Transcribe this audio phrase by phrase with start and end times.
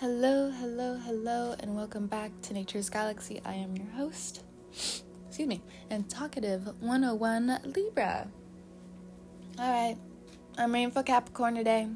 [0.00, 3.40] Hello, hello, hello, and welcome back to Nature's Galaxy.
[3.44, 8.28] I am your host, excuse me, and talkative 101 Libra.
[9.58, 9.96] All right,
[10.56, 11.88] I'm reading for Capricorn today.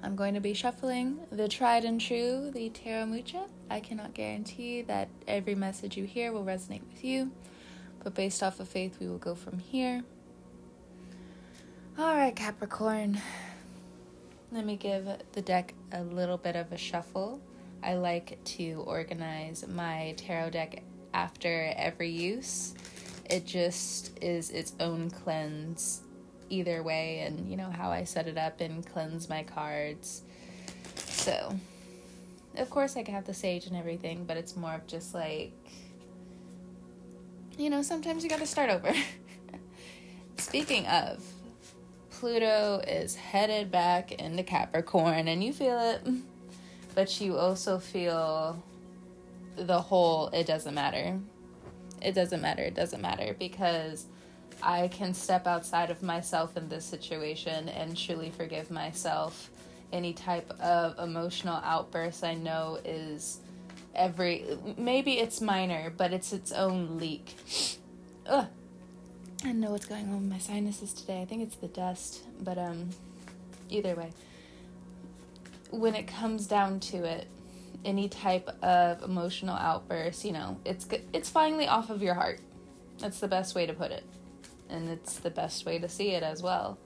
[0.00, 3.46] I'm going to be shuffling the tried and true, the Tarot Mucha.
[3.68, 7.32] I cannot guarantee that every message you hear will resonate with you,
[8.04, 10.04] but based off of faith, we will go from here.
[11.98, 13.20] All right, Capricorn.
[14.50, 17.40] Let me give the deck a little bit of a shuffle.
[17.82, 22.74] I like to organize my tarot deck after every use.
[23.28, 26.00] It just is its own cleanse
[26.48, 30.22] either way, and you know how I set it up and cleanse my cards.
[30.96, 31.54] So,
[32.56, 35.52] of course, I have the sage and everything, but it's more of just like,
[37.58, 38.94] you know, sometimes you gotta start over.
[40.38, 41.22] Speaking of,
[42.18, 46.00] Pluto is headed back into Capricorn, and you feel it,
[46.96, 48.60] but you also feel
[49.54, 51.16] the whole it doesn't matter.
[52.02, 52.64] It doesn't matter.
[52.64, 54.06] It doesn't matter because
[54.60, 59.50] I can step outside of myself in this situation and truly forgive myself.
[59.92, 63.38] Any type of emotional outburst I know is
[63.94, 64.44] every
[64.76, 67.36] maybe it's minor, but it's its own leak.
[68.26, 68.48] Ugh,
[69.44, 71.22] I know what's going on with my sinuses today.
[71.22, 72.90] I think it's the dust, but um
[73.70, 74.10] either way.
[75.70, 77.28] When it comes down to it,
[77.84, 82.40] any type of emotional outburst, you know, it's it's finally off of your heart.
[82.98, 84.04] That's the best way to put it.
[84.68, 86.76] And it's the best way to see it as well.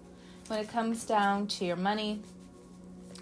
[0.48, 2.20] When it comes down to your money,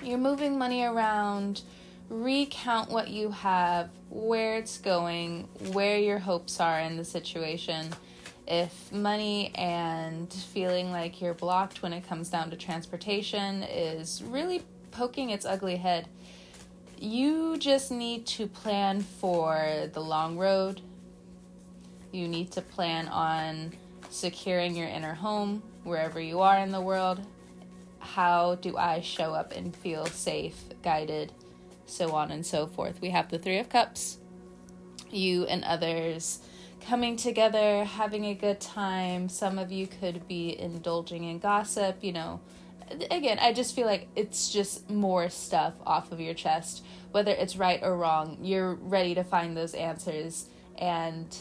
[0.03, 1.63] you're moving money around,
[2.09, 7.93] recount what you have, where it's going, where your hopes are in the situation
[8.51, 14.63] if money and feeling like you're blocked when it comes down to transportation is really
[14.91, 16.09] poking its ugly head,
[16.99, 20.81] you just need to plan for the long road.
[22.11, 23.73] You need to plan on
[24.11, 27.25] securing your inner home wherever you are in the world.
[28.01, 31.33] How do I show up and feel safe, guided,
[31.87, 33.01] so on and so forth?
[33.01, 34.19] We have the Three of Cups.
[35.09, 36.41] You and others
[36.81, 39.29] coming together, having a good time.
[39.29, 42.41] Some of you could be indulging in gossip, you know.
[43.11, 46.85] Again, I just feel like it's just more stuff off of your chest.
[47.13, 50.49] Whether it's right or wrong, you're ready to find those answers.
[50.79, 51.37] And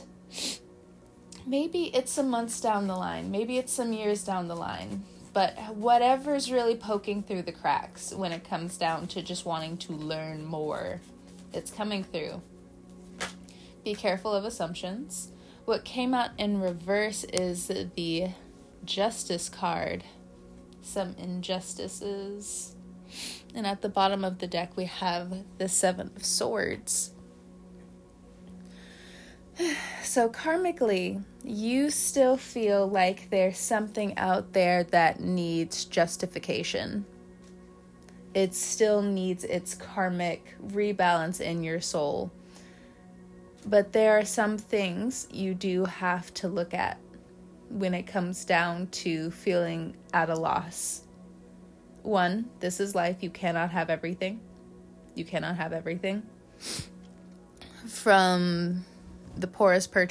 [1.45, 5.03] maybe it's some months down the line, maybe it's some years down the line.
[5.33, 9.93] But whatever's really poking through the cracks when it comes down to just wanting to
[9.93, 11.01] learn more,
[11.53, 12.41] it's coming through.
[13.83, 15.31] Be careful of assumptions.
[15.65, 18.29] What came out in reverse is the
[18.83, 20.03] justice card.
[20.81, 22.75] Some injustices.
[23.53, 27.11] And at the bottom of the deck, we have the Seven of Swords.
[30.01, 37.05] So, karmically, you still feel like there's something out there that needs justification.
[38.33, 42.31] It still needs its karmic rebalance in your soul.
[43.65, 46.97] But there are some things you do have to look at
[47.69, 51.03] when it comes down to feeling at a loss.
[52.01, 53.17] One, this is life.
[53.21, 54.39] You cannot have everything.
[55.13, 56.23] You cannot have everything.
[57.87, 58.85] From
[59.35, 60.07] the poorest per-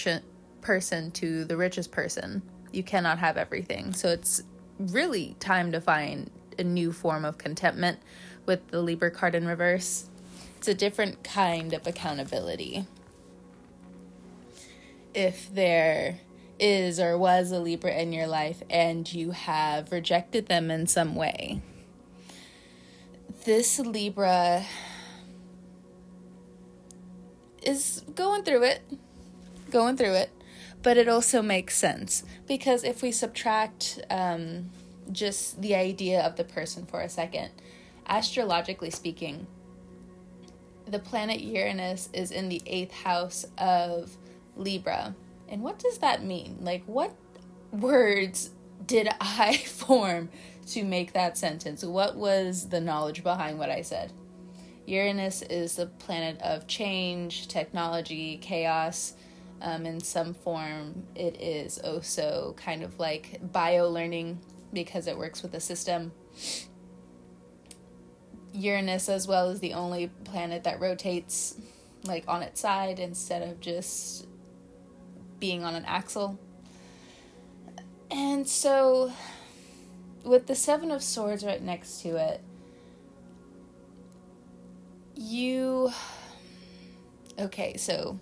[0.60, 2.42] person to the richest person,
[2.72, 3.92] you cannot have everything.
[3.94, 4.42] So it's
[4.78, 7.98] really time to find a new form of contentment
[8.46, 10.08] with the Libra card in reverse.
[10.58, 12.86] It's a different kind of accountability
[15.14, 16.20] if there
[16.58, 21.14] is or was a Libra in your life and you have rejected them in some
[21.14, 21.60] way.
[23.44, 24.64] This Libra
[27.62, 28.82] is going through it,
[29.70, 30.30] going through it,
[30.82, 34.70] but it also makes sense because if we subtract um,
[35.12, 37.50] just the idea of the person for a second,
[38.06, 39.46] astrologically speaking,
[40.86, 44.16] the planet Uranus is in the eighth house of
[44.58, 45.14] Libra.
[45.48, 46.58] And what does that mean?
[46.60, 47.14] Like, what
[47.72, 48.50] words
[48.86, 50.28] did I form
[50.68, 51.84] to make that sentence?
[51.84, 54.12] What was the knowledge behind what I said?
[54.86, 59.14] Uranus is the planet of change, technology, chaos.
[59.60, 64.38] Um, in some form, it is also kind of like bio learning
[64.72, 66.12] because it works with the system.
[68.52, 71.56] Uranus, as well, is the only planet that rotates
[72.04, 74.27] like on its side instead of just
[75.38, 76.38] being on an axle.
[78.10, 79.12] And so,
[80.24, 82.40] with the Seven of Swords right next to it,
[85.14, 85.92] you.
[87.38, 88.18] Okay, so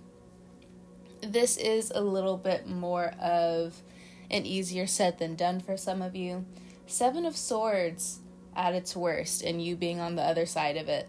[1.23, 3.83] this is a little bit more of
[4.31, 6.45] an easier said than done for some of you.
[6.87, 8.21] Seven of Swords
[8.55, 11.09] at its worst, and you being on the other side of it,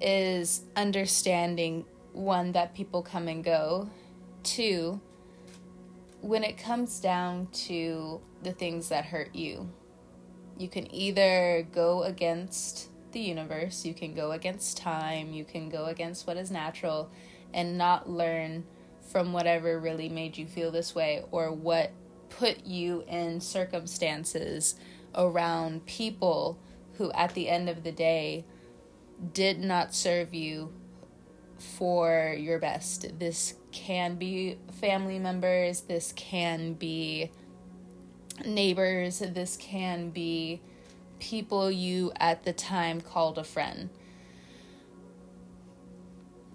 [0.00, 3.88] is understanding one, that people come and go,
[4.42, 5.00] two,
[6.20, 9.70] when it comes down to the things that hurt you,
[10.58, 15.86] you can either go against the universe, you can go against time, you can go
[15.86, 17.10] against what is natural
[17.52, 18.64] and not learn
[19.10, 21.90] from whatever really made you feel this way or what
[22.28, 24.76] put you in circumstances
[25.14, 26.58] around people
[26.94, 28.44] who, at the end of the day,
[29.32, 30.72] did not serve you
[31.60, 33.18] for your best.
[33.18, 37.30] This can be family members, this can be
[38.44, 40.60] neighbors, this can be
[41.18, 43.90] people you at the time called a friend.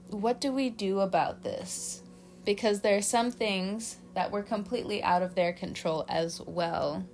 [0.10, 2.02] What do we do about this?
[2.44, 7.06] Because there are some things that were completely out of their control as well.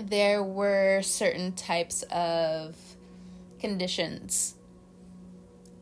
[0.00, 2.76] There were certain types of
[3.58, 4.54] conditions.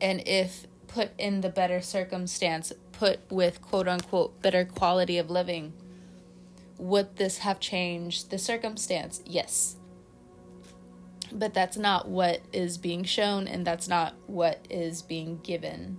[0.00, 5.72] And if put in the better circumstance, put with quote unquote better quality of living,
[6.78, 9.22] would this have changed the circumstance?
[9.26, 9.76] Yes.
[11.32, 15.98] But that's not what is being shown, and that's not what is being given.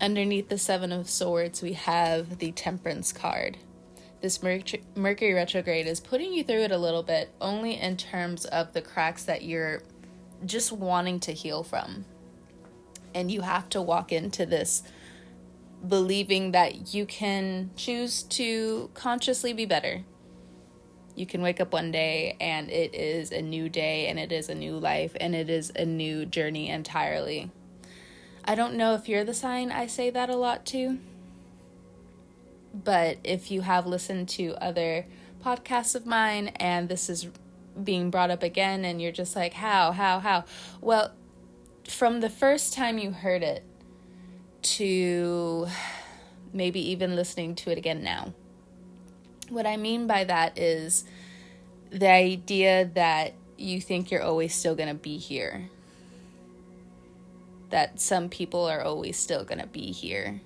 [0.00, 3.58] Underneath the Seven of Swords, we have the Temperance card.
[4.20, 8.72] This Mercury retrograde is putting you through it a little bit, only in terms of
[8.72, 9.82] the cracks that you're
[10.44, 12.04] just wanting to heal from.
[13.14, 14.82] And you have to walk into this
[15.86, 20.04] believing that you can choose to consciously be better.
[21.14, 24.48] You can wake up one day and it is a new day and it is
[24.48, 27.50] a new life and it is a new journey entirely.
[28.44, 30.98] I don't know if you're the sign I say that a lot to,
[32.72, 35.06] but if you have listened to other
[35.44, 37.28] podcasts of mine and this is
[37.82, 40.44] being brought up again and you're just like, how, how, how?
[40.80, 41.12] Well,
[41.88, 43.64] from the first time you heard it
[44.62, 45.66] to
[46.52, 48.32] maybe even listening to it again now.
[49.48, 51.04] What I mean by that is
[51.90, 55.68] the idea that you think you're always still going to be here
[57.72, 60.40] that some people are always still going to be here.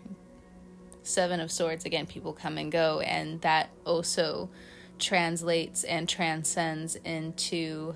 [1.02, 4.48] Seven of Swords, again, people come and go, and that also
[4.98, 7.94] translates and transcends into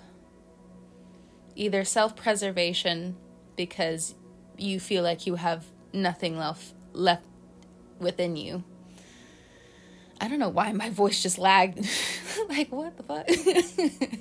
[1.56, 3.16] either self preservation
[3.56, 4.14] because
[4.56, 7.24] you feel like you have nothing left left
[7.98, 8.64] within you.
[10.20, 11.86] I don't know why my voice just lagged.
[12.48, 13.26] like what the fuck?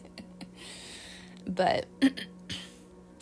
[1.48, 1.86] but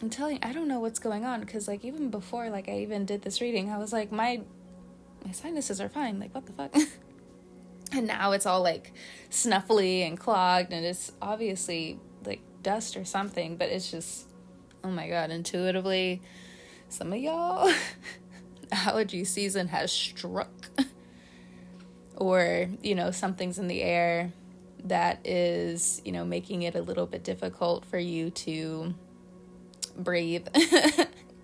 [0.01, 2.79] I'm telling you, I don't know what's going on because like even before like I
[2.79, 4.41] even did this reading, I was like my
[5.25, 6.19] my sinuses are fine.
[6.19, 6.75] Like what the fuck?
[7.91, 8.93] and now it's all like
[9.29, 14.27] snuffly and clogged and it's obviously like dust or something, but it's just
[14.83, 16.21] oh my god, intuitively
[16.89, 17.71] some of y'all
[18.71, 20.69] allergy season has struck.
[22.15, 24.31] or, you know, something's in the air
[24.85, 28.93] that is, you know, making it a little bit difficult for you to
[29.97, 30.47] breathe.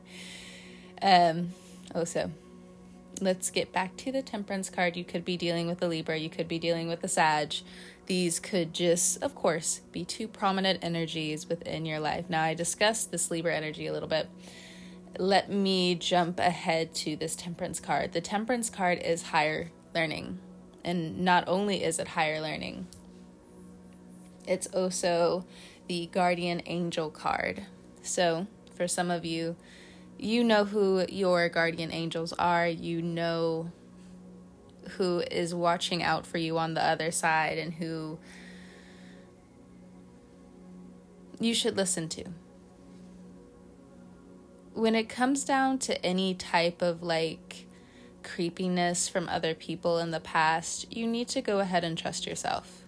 [1.02, 1.54] um,
[1.94, 2.32] also,
[3.24, 4.98] let's get back to the temperance card.
[4.98, 7.56] You could be dealing with a Libra, you could be dealing with a Sag.
[8.06, 12.30] These could just, of course, be two prominent energies within your life.
[12.30, 14.30] Now, I discussed this Libra energy a little bit.
[15.18, 18.12] Let me jump ahead to this temperance card.
[18.12, 20.40] The temperance card is higher learning.
[20.84, 22.88] And not only is it higher learning,
[24.46, 25.46] it's also
[25.88, 27.66] the guardian angel card.
[28.02, 29.56] So, for some of you,
[30.18, 32.68] you know who your guardian angels are.
[32.68, 33.72] You know
[34.98, 38.20] who is watching out for you on the other side and who
[41.40, 42.26] you should listen to.
[44.74, 47.68] When it comes down to any type of like
[48.24, 52.83] creepiness from other people in the past, you need to go ahead and trust yourself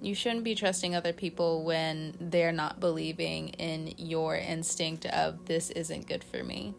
[0.00, 5.70] you shouldn't be trusting other people when they're not believing in your instinct of this
[5.70, 6.74] isn't good for me.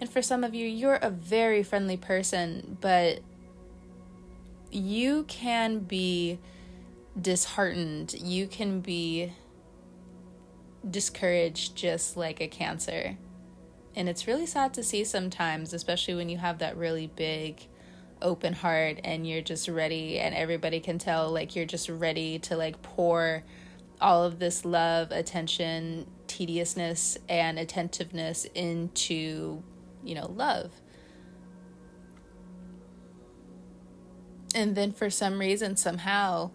[0.00, 3.20] And for some of you, you're a very friendly person, but
[4.70, 6.38] you can be
[7.20, 8.14] disheartened.
[8.14, 9.32] You can be
[10.88, 13.16] discouraged just like a cancer.
[13.96, 17.66] And it's really sad to see sometimes, especially when you have that really big
[18.22, 22.56] open heart and you're just ready and everybody can tell like you're just ready to
[22.56, 23.44] like pour
[24.00, 29.62] all of this love, attention, tediousness, and attentiveness into,
[30.04, 30.72] you know, love.
[34.54, 36.50] And then for some reason, somehow,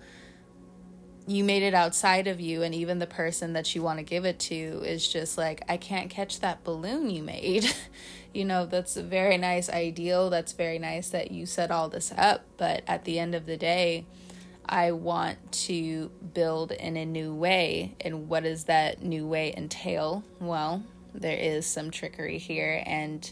[1.25, 4.25] you made it outside of you, and even the person that you want to give
[4.25, 7.65] it to is just like, I can't catch that balloon you made.
[8.33, 10.29] you know, that's a very nice ideal.
[10.29, 12.45] That's very nice that you set all this up.
[12.57, 14.05] But at the end of the day,
[14.65, 17.95] I want to build in a new way.
[18.01, 20.23] And what does that new way entail?
[20.39, 22.83] Well, there is some trickery here.
[22.85, 23.29] And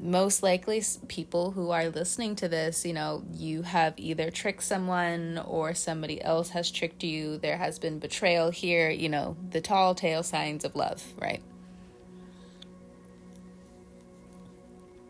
[0.00, 5.38] most likely, people who are listening to this, you know, you have either tricked someone
[5.46, 7.38] or somebody else has tricked you.
[7.38, 11.42] There has been betrayal here, you know, the tall tale signs of love, right?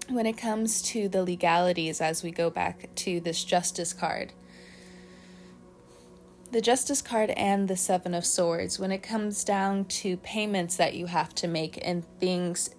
[0.09, 4.32] When it comes to the legalities, as we go back to this justice card,
[6.52, 10.94] the Justice card and the Seven of Swords, when it comes down to payments that
[10.94, 12.70] you have to make and things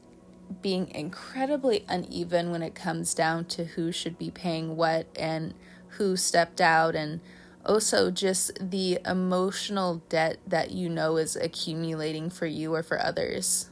[0.62, 5.53] being incredibly uneven when it comes down to who should be paying what and
[5.98, 7.22] who stepped out, and
[7.65, 13.70] also just the emotional debt that you know is accumulating for you or for others.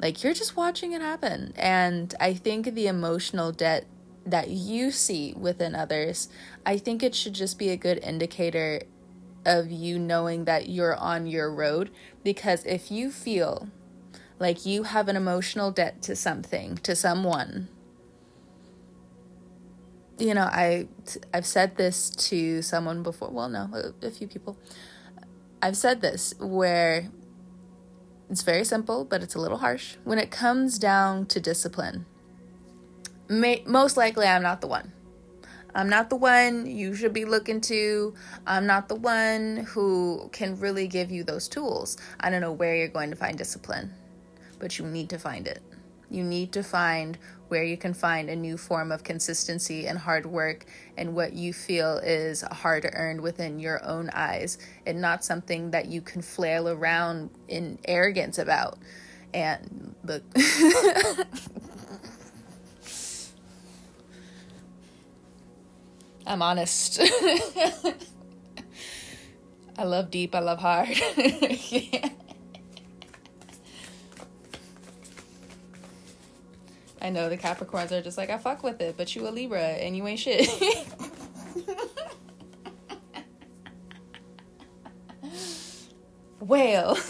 [0.00, 1.52] Like you're just watching it happen.
[1.56, 3.86] And I think the emotional debt
[4.26, 6.28] that you see within others,
[6.64, 8.82] I think it should just be a good indicator
[9.44, 11.90] of you knowing that you're on your road.
[12.22, 13.68] Because if you feel
[14.40, 17.68] like you have an emotional debt to something, to someone,
[20.18, 20.88] you know, I
[21.32, 23.30] I've said this to someone before.
[23.30, 24.58] Well, no, a, a few people.
[25.62, 27.10] I've said this where
[28.30, 29.96] it's very simple, but it's a little harsh.
[30.04, 32.06] When it comes down to discipline,
[33.28, 34.92] may, most likely I'm not the one.
[35.74, 38.14] I'm not the one you should be looking to.
[38.46, 41.96] I'm not the one who can really give you those tools.
[42.18, 43.92] I don't know where you're going to find discipline,
[44.60, 45.60] but you need to find it.
[46.08, 50.24] You need to find where you can find a new form of consistency and hard
[50.26, 55.72] work and what you feel is hard earned within your own eyes and not something
[55.72, 58.78] that you can flail around in arrogance about.
[59.34, 60.22] And look.
[66.26, 67.00] I'm honest.
[69.76, 70.88] I love deep, I love hard.
[71.16, 72.10] yeah.
[77.02, 79.60] I know the Capricorns are just like, I fuck with it, but you a Libra
[79.60, 80.48] and you ain't shit.
[86.40, 86.96] well.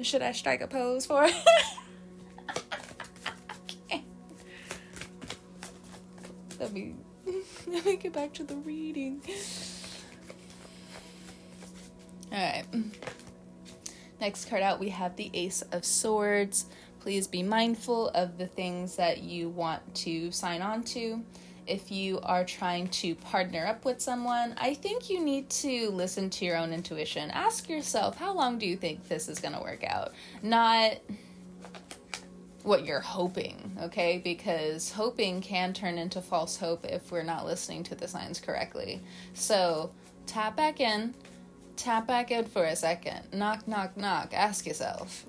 [0.00, 1.34] Should I strike a pose for it?
[6.60, 6.94] Let me
[7.68, 9.22] let me get back to the reading.
[12.74, 13.14] Alright.
[14.20, 16.66] Next card out we have the Ace of Swords.
[17.00, 21.22] Please be mindful of the things that you want to sign on to
[21.68, 26.30] if you are trying to partner up with someone, I think you need to listen
[26.30, 27.30] to your own intuition.
[27.30, 30.12] Ask yourself, how long do you think this is going to work out?
[30.42, 30.98] Not
[32.62, 34.20] what you're hoping, okay?
[34.22, 39.02] Because hoping can turn into false hope if we're not listening to the signs correctly.
[39.34, 39.90] So,
[40.26, 41.14] tap back in,
[41.78, 43.32] tap back in for a second.
[43.32, 44.34] Knock, knock, knock.
[44.34, 45.24] Ask yourself.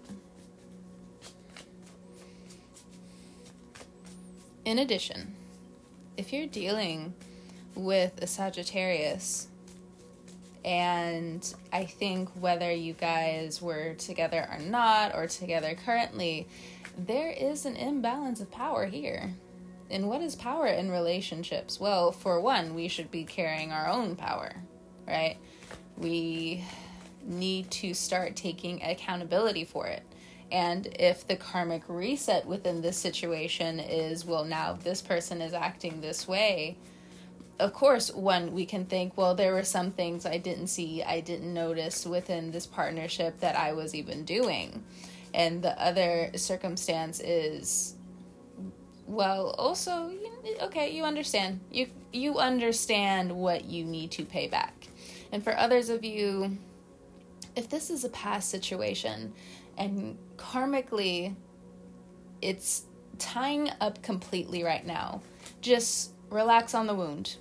[4.66, 5.36] In addition,
[6.18, 7.14] if you're dealing
[7.76, 9.48] with a Sagittarius,
[10.66, 16.48] and I think whether you guys were together or not, or together currently,
[16.98, 19.34] there is an imbalance of power here.
[19.90, 21.80] And what is power in relationships?
[21.80, 24.52] Well, for one, we should be carrying our own power,
[25.08, 25.38] right?
[26.00, 26.64] We
[27.24, 30.04] need to start taking accountability for it.
[30.52, 36.02] And if the karmic reset within this situation is, well, now this person is acting
[36.02, 36.78] this way,
[37.60, 41.20] of course, one, we can think, well, there were some things I didn't see, I
[41.20, 44.84] didn't notice within this partnership that I was even doing.
[45.34, 47.96] And the other circumstance is,
[49.06, 50.12] well, also,
[50.62, 51.60] okay, you understand.
[51.72, 54.79] You you understand what you need to pay back.
[55.32, 56.58] And for others of you,
[57.56, 59.34] if this is a past situation,
[59.78, 61.36] and karmically
[62.42, 62.84] it's
[63.18, 65.22] tying up completely right now.
[65.62, 67.36] Just relax on the wound.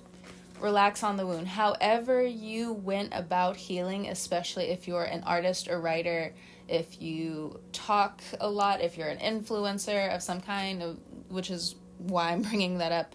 [0.59, 1.47] Relax on the wound.
[1.47, 6.33] However, you went about healing, especially if you're an artist or writer,
[6.67, 12.31] if you talk a lot, if you're an influencer of some kind which is why
[12.31, 13.13] I'm bringing that up.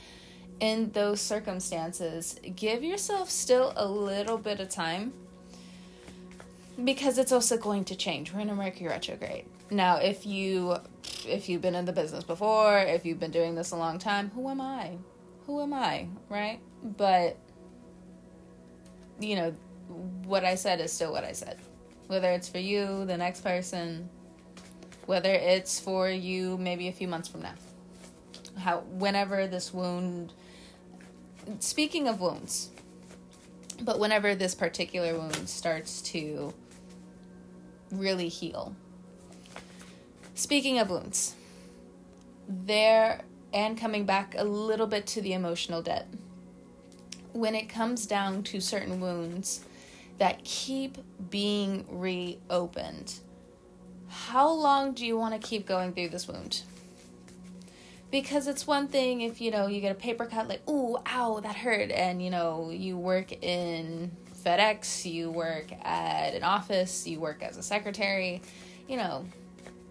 [0.61, 5.12] In those circumstances, give yourself still a little bit of time
[6.82, 8.32] because it's also going to change.
[8.32, 9.46] We're in a Mercury retrograde.
[9.70, 10.76] Now, if you
[11.26, 14.30] if you've been in the business before, if you've been doing this a long time,
[14.34, 14.96] who am I?
[15.46, 16.61] Who am I, right?
[16.82, 17.37] But
[19.20, 19.54] you know,
[20.25, 21.58] what I said is still what I said.
[22.06, 24.08] Whether it's for you, the next person,
[25.06, 27.54] whether it's for you maybe a few months from now.
[28.58, 30.32] How whenever this wound
[31.59, 32.71] speaking of wounds,
[33.81, 36.55] but whenever this particular wound starts to
[37.91, 38.75] really heal.
[40.35, 41.35] Speaking of wounds,
[42.49, 43.23] there
[43.53, 46.09] and coming back a little bit to the emotional debt.
[47.33, 49.65] When it comes down to certain wounds
[50.19, 50.99] that keep
[51.31, 53.21] being reopened,
[54.09, 56.63] how long do you want to keep going through this wound?
[58.14, 61.40] Because it's one thing if you know you get a paper cut, like, ooh, ow,
[61.40, 64.12] that hurt, and you know, you work in
[64.44, 68.40] FedEx, you work at an office, you work as a secretary,
[68.87, 69.26] you know,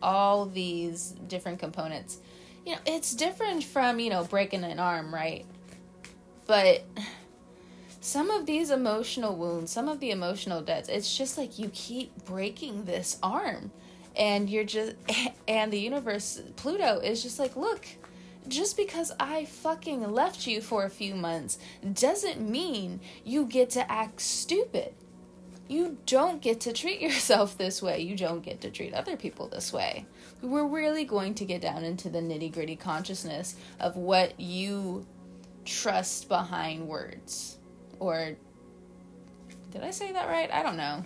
[0.02, 2.20] all these different components.
[2.66, 5.46] You know, it's different from, you know, breaking an arm, right?
[6.46, 6.86] But
[8.00, 12.24] some of these emotional wounds, some of the emotional debts, it's just like you keep
[12.24, 13.70] breaking this arm.
[14.16, 14.96] And you're just,
[15.50, 17.86] and the universe, Pluto is just like, look,
[18.48, 21.58] just because I fucking left you for a few months
[21.94, 24.94] doesn't mean you get to act stupid.
[25.68, 28.02] You don't get to treat yourself this way.
[28.02, 30.06] You don't get to treat other people this way.
[30.42, 35.06] We're really going to get down into the nitty gritty consciousness of what you
[35.66, 37.58] trust behind words.
[38.00, 38.36] Or,
[39.72, 40.52] did I say that right?
[40.52, 41.06] I don't know.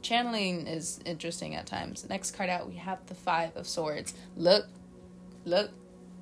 [0.00, 2.08] Channeling is interesting at times.
[2.08, 4.14] Next card out, we have the Five of Swords.
[4.36, 4.66] Look,
[5.44, 5.70] look,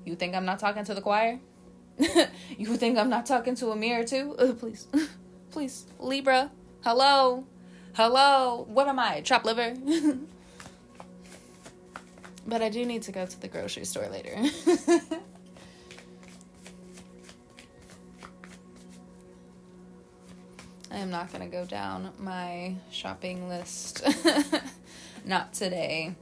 [0.05, 1.39] you think I'm not talking to the choir?
[2.57, 4.35] you think I'm not talking to a mirror too?
[4.37, 4.87] Uh, please,
[5.51, 6.51] please, Libra.
[6.83, 7.45] Hello,
[7.93, 8.65] hello.
[8.69, 9.21] What am I?
[9.21, 9.75] Chop liver.
[12.47, 14.35] but I do need to go to the grocery store later.
[20.91, 24.01] I am not going to go down my shopping list.
[25.25, 26.15] not today.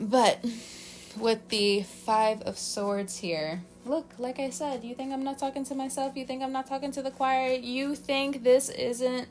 [0.00, 0.44] But
[1.18, 3.62] with the Five of Swords here.
[3.84, 6.16] Look, like I said, you think I'm not talking to myself?
[6.16, 7.54] You think I'm not talking to the choir?
[7.54, 9.28] You think this isn't.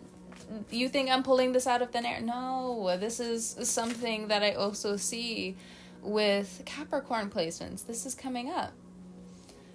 [0.70, 2.22] You think I'm pulling this out of thin air?
[2.22, 5.56] No, this is something that I also see
[6.02, 7.86] with Capricorn placements.
[7.86, 8.72] This is coming up.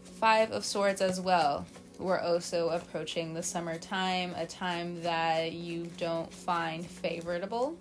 [0.05, 1.67] Five of Swords as well.
[1.99, 7.77] We're also approaching the summertime, a time that you don't find favorable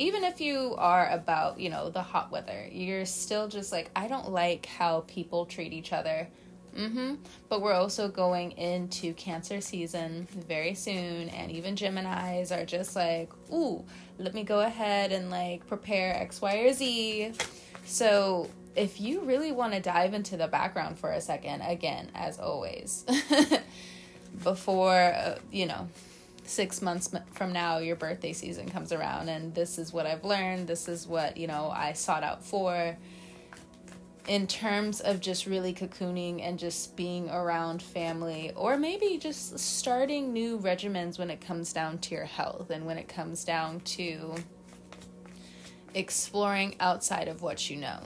[0.00, 4.08] even if you are about, you know, the hot weather, you're still just like, I
[4.08, 6.26] don't like how people treat each other.
[6.74, 7.16] Mm-hmm.
[7.50, 13.30] But we're also going into Cancer season very soon, and even Geminis are just like,
[13.52, 13.84] ooh,
[14.18, 17.32] let me go ahead and like prepare X, Y, or Z.
[17.84, 22.38] So if you really want to dive into the background for a second, again, as
[22.38, 23.04] always,
[24.42, 25.88] before, uh, you know,
[26.50, 30.66] six months from now your birthday season comes around and this is what i've learned
[30.66, 32.96] this is what you know i sought out for.
[34.28, 40.32] In terms of just really cocooning and just being around family or maybe just starting
[40.32, 44.34] new regimens when it comes down to your health and when it comes down to
[45.94, 47.98] exploring outside of what you know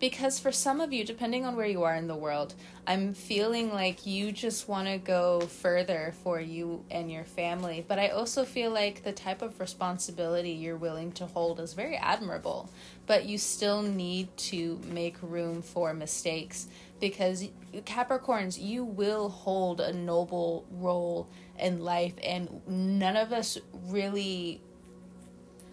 [0.00, 2.54] because for some of you, depending on where you are in the world,
[2.86, 7.84] I'm feeling like you just want to go further for you and your family.
[7.86, 11.96] But I also feel like the type of responsibility you're willing to hold is very
[11.96, 12.70] admirable.
[13.06, 19.92] But you still need to make room for mistakes because Capricorns, you will hold a
[19.92, 24.60] noble role in life, and none of us really,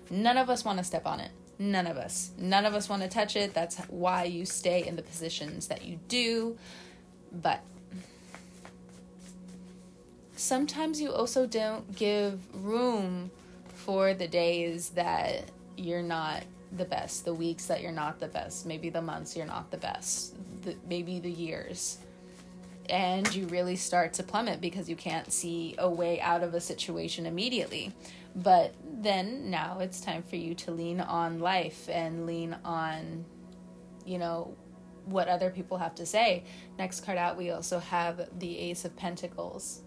[0.10, 1.32] none of us want to step on it.
[1.60, 2.32] None of us.
[2.38, 3.54] None of us want to touch it.
[3.54, 6.58] That's why you stay in the positions that you do.
[7.32, 7.62] But
[10.36, 13.32] sometimes you also don't give room
[13.67, 15.46] for the days that
[15.78, 16.43] you're not
[16.76, 19.78] the best, the weeks that you're not the best, maybe the months you're not the
[19.78, 21.98] best, the, maybe the years.
[22.89, 26.62] And you really start to plummet because you can't see a way out of a
[26.62, 27.93] situation immediately.
[28.36, 33.25] But then now it's time for you to lean on life and lean on,
[34.05, 34.55] you know,
[35.05, 36.43] what other people have to say.
[36.79, 39.81] Next card out, we also have the Ace of Pentacles.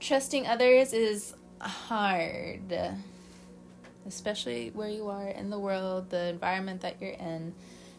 [0.00, 2.72] Trusting others is hard.
[4.06, 7.52] especially where you are in the world, the environment that you're in,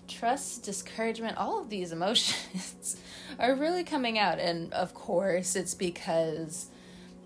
[0.08, 2.98] trust, discouragement, all of these emotions
[3.38, 4.40] are really coming out.
[4.40, 6.70] And of course, it's because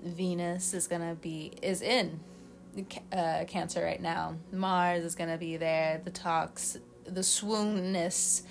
[0.04, 2.20] Venus is to be, is in
[3.12, 4.36] uh, Cancer right now.
[4.52, 6.02] Mars is to be there.
[6.04, 8.44] The talks, the swoonness.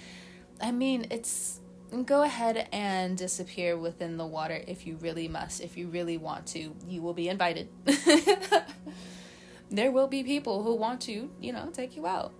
[0.60, 1.60] I mean, it's
[2.06, 5.60] go ahead and disappear within the water if you really must.
[5.60, 7.68] If you really want to, you will be invited.
[9.70, 12.32] there will be people who want to, you know, take you out.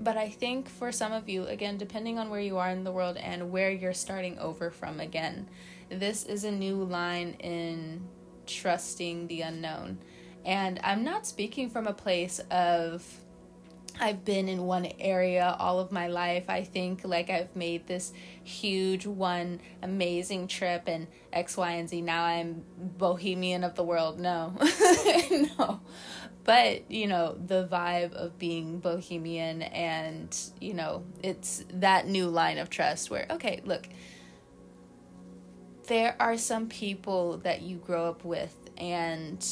[0.00, 2.90] But I think for some of you, again, depending on where you are in the
[2.90, 5.46] world and where you're starting over from again,
[5.90, 8.08] this is a new line in
[8.46, 9.98] trusting the unknown.
[10.44, 13.04] And I'm not speaking from a place of
[14.00, 16.44] I've been in one area all of my life.
[16.48, 22.00] I think like I've made this huge one amazing trip and X, Y, and Z.
[22.00, 24.18] Now I'm bohemian of the world.
[24.18, 24.54] No,
[25.58, 25.80] no.
[26.44, 32.58] But, you know, the vibe of being bohemian and, you know, it's that new line
[32.58, 33.86] of trust where, okay, look,
[35.86, 39.46] there are some people that you grow up with and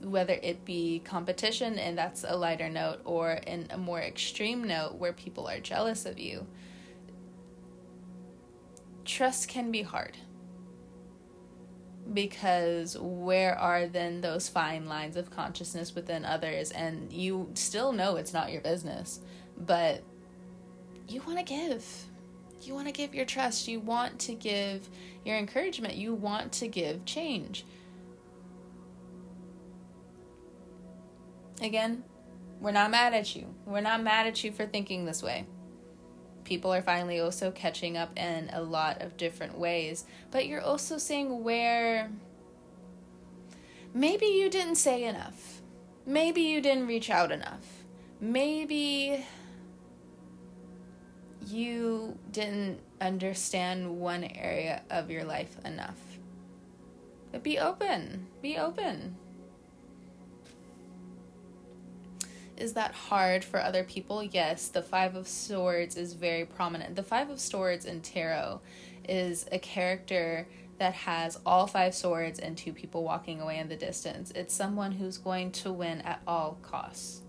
[0.00, 4.94] whether it be competition and that's a lighter note or in a more extreme note
[4.94, 6.46] where people are jealous of you
[9.04, 10.16] trust can be hard
[12.12, 16.70] because where are then those fine lines of consciousness within others?
[16.70, 19.20] And you still know it's not your business
[19.58, 20.02] but
[21.08, 21.84] you want to give.
[22.62, 23.68] You want to give your trust.
[23.68, 24.88] You want to give
[25.24, 25.94] your encouragement.
[25.94, 27.64] You want to give change.
[31.60, 32.04] Again,
[32.60, 33.52] we're not mad at you.
[33.66, 35.46] We're not mad at you for thinking this way.
[36.48, 40.96] People are finally also catching up in a lot of different ways, but you're also
[40.96, 42.10] seeing where
[43.92, 45.60] maybe you didn't say enough.
[46.06, 47.84] Maybe you didn't reach out enough.
[48.18, 49.26] Maybe
[51.46, 56.00] you didn't understand one area of your life enough.
[57.30, 58.26] But be open.
[58.40, 59.16] Be open.
[62.58, 64.22] Is that hard for other people?
[64.22, 66.96] Yes, the Five of Swords is very prominent.
[66.96, 68.60] The Five of Swords in tarot
[69.08, 70.46] is a character
[70.78, 74.30] that has all five swords and two people walking away in the distance.
[74.32, 77.22] It's someone who's going to win at all costs.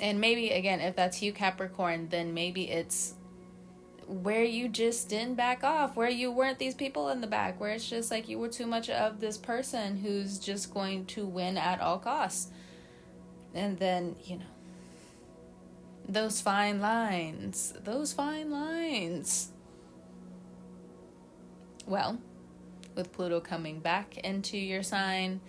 [0.00, 3.14] And maybe, again, if that's you, Capricorn, then maybe it's
[4.08, 7.70] where you just didn't back off, where you weren't these people in the back, where
[7.70, 11.58] it's just like you were too much of this person who's just going to win
[11.58, 12.50] at all costs.
[13.54, 14.44] And then, you know,
[16.08, 19.50] those fine lines, those fine lines.
[21.86, 22.18] Well,
[22.94, 25.40] with Pluto coming back into your sign,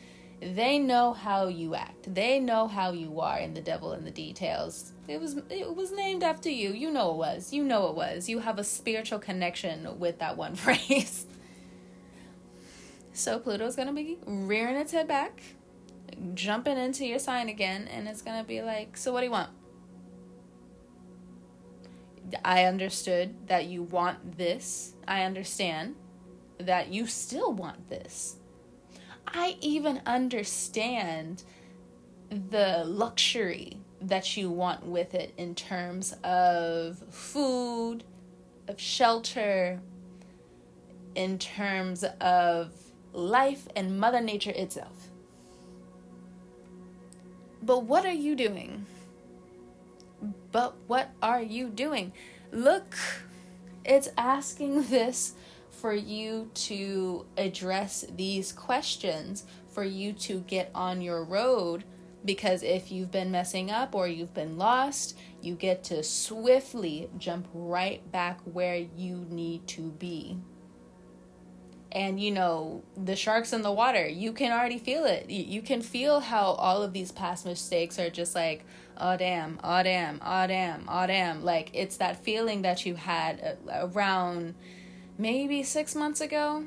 [0.42, 2.14] they know how you act.
[2.14, 4.94] They know how you are in the devil in the details.
[5.08, 6.72] It was it was named after you.
[6.72, 7.52] You know it was.
[7.52, 8.30] You know it was.
[8.30, 11.26] You have a spiritual connection with that one phrase.
[13.12, 15.42] so Pluto's going to be rearing its head back,
[16.34, 19.32] jumping into your sign again and it's going to be like, "So what do you
[19.32, 19.50] want?"
[22.46, 24.94] I understood that you want this.
[25.08, 25.96] I understand
[26.60, 28.39] that you still want this
[29.34, 31.44] I even understand
[32.30, 38.04] the luxury that you want with it in terms of food,
[38.68, 39.82] of shelter,
[41.16, 42.72] in terms of
[43.14, 45.10] life and Mother Nature itself.
[47.62, 48.86] But what are you doing?
[50.52, 52.14] But what are you doing?
[52.52, 52.96] Look,
[53.84, 55.34] it's asking this
[55.80, 61.84] for you to address these questions, for you to get on your road.
[62.26, 67.48] Because if you've been messing up or you've been lost, you get to swiftly jump
[67.54, 70.38] right back where you need to be.
[71.92, 75.30] And you know, the sharks in the water, you can already feel it.
[75.30, 78.66] You can feel how all of these past mistakes are just like,
[78.98, 81.44] oh damn, oh damn, oh damn, oh damn.
[81.44, 84.56] Like it's that feeling that you had uh, around
[85.20, 86.64] maybe six months ago.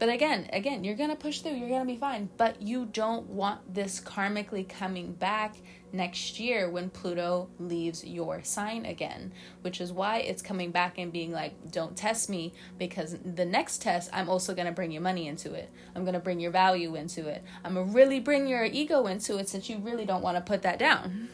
[0.00, 2.30] But again, again, you're gonna push through, you're gonna be fine.
[2.36, 5.56] But you don't want this karmically coming back
[5.92, 11.12] next year when Pluto leaves your sign again, which is why it's coming back and
[11.12, 15.28] being like, don't test me because the next test, I'm also gonna bring your money
[15.28, 15.70] into it.
[15.94, 17.44] I'm gonna bring your value into it.
[17.62, 20.78] I'm gonna really bring your ego into it since you really don't wanna put that
[20.78, 21.28] down.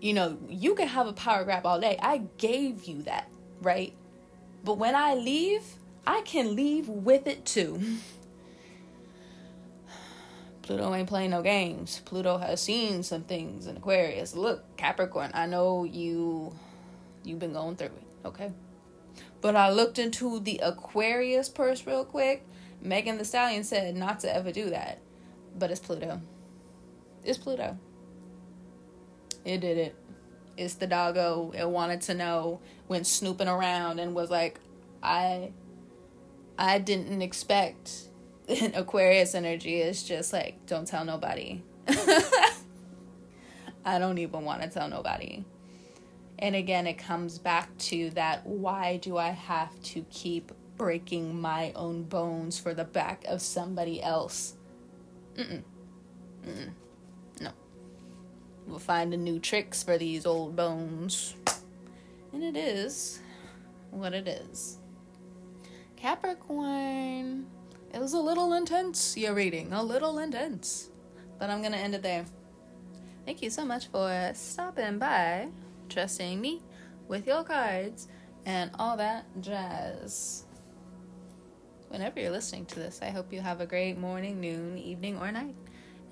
[0.00, 1.98] You know, you can have a power grab all day.
[2.00, 3.94] I gave you that, right?
[4.64, 5.62] But when I leave,
[6.06, 7.80] I can leave with it too.
[10.62, 12.00] Pluto ain't playing no games.
[12.04, 14.34] Pluto has seen some things in Aquarius.
[14.34, 16.54] Look, Capricorn, I know you
[17.24, 18.52] you've been going through it, okay?
[19.40, 22.46] But I looked into the Aquarius purse real quick.
[22.80, 24.98] Megan Thee Stallion said not to ever do that.
[25.58, 26.20] But it's Pluto.
[27.24, 27.76] It's Pluto.
[29.44, 29.96] It did it.
[30.56, 31.52] It's the doggo.
[31.56, 34.60] It wanted to know, went snooping around and was like,
[35.02, 35.52] I
[36.58, 38.08] I didn't expect
[38.74, 41.62] Aquarius energy is just like, don't tell nobody.
[43.84, 45.44] I don't even want to tell nobody.
[46.38, 51.72] And again, it comes back to that why do I have to keep breaking my
[51.76, 54.54] own bones for the back of somebody else?
[55.36, 55.62] Mm-mm.
[56.46, 56.70] Mm-mm.
[58.66, 58.72] No.
[58.72, 61.34] We'll find new tricks for these old bones.
[62.32, 63.20] And it is
[63.90, 64.78] what it is.
[65.96, 67.46] Capricorn.
[67.92, 69.72] It was a little intense, your reading.
[69.72, 70.88] A little intense.
[71.38, 72.24] But I'm going to end it there.
[73.26, 75.48] Thank you so much for stopping by,
[75.88, 76.62] trusting me
[77.06, 78.08] with your cards,
[78.46, 80.44] and all that jazz.
[81.88, 85.30] Whenever you're listening to this, I hope you have a great morning, noon, evening, or
[85.30, 85.54] night.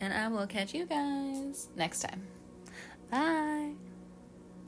[0.01, 2.27] And I will catch you guys next time.
[3.11, 3.75] Bye.